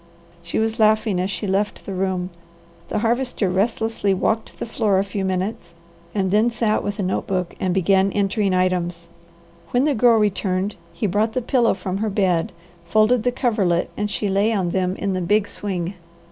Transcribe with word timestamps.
She 0.41 0.57
was 0.57 0.79
laughing 0.79 1.19
as 1.19 1.29
she 1.29 1.45
left 1.45 1.85
the 1.85 1.93
room. 1.93 2.31
The 2.87 2.97
Harvester 3.05 3.51
restlessly 3.51 4.15
walked 4.15 4.57
the 4.57 4.65
floor 4.65 4.97
a 4.97 5.03
few 5.03 5.23
minutes 5.23 5.75
and 6.15 6.31
then 6.31 6.49
sat 6.49 6.83
with 6.83 6.97
a 6.97 7.03
notebook 7.03 7.53
and 7.59 7.71
began 7.71 8.11
entering 8.13 8.51
stems. 8.51 9.09
When 9.69 9.85
the 9.85 9.93
Girl 9.93 10.17
returned, 10.17 10.73
he 10.91 11.05
brought 11.05 11.33
the 11.33 11.41
pillow 11.43 11.75
from 11.75 11.97
her 11.97 12.09
bed, 12.09 12.51
folded 12.83 13.21
the 13.21 13.31
coverlet, 13.31 13.91
and 13.95 14.09
she 14.09 14.27
lay 14.27 14.51
on 14.51 14.71
them 14.71 14.95
in 14.95 15.13
the 15.13 15.21
big 15.21 15.47
swing. 15.47 15.93